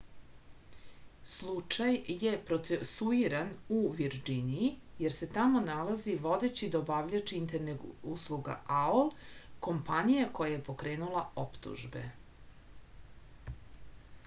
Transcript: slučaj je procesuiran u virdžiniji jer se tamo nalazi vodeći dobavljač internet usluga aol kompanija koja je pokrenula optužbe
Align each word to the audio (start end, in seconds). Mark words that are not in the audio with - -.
slučaj 1.31 1.97
je 2.21 2.29
procesuiran 2.45 3.49
u 3.75 3.81
virdžiniji 3.99 4.69
jer 5.03 5.13
se 5.17 5.27
tamo 5.35 5.61
nalazi 5.67 6.15
vodeći 6.23 6.69
dobavljač 6.77 7.33
internet 7.41 7.85
usluga 8.15 8.55
aol 8.77 9.11
kompanija 9.67 10.27
koja 10.39 10.55
je 10.55 10.63
pokrenula 10.71 11.21
optužbe 11.45 12.01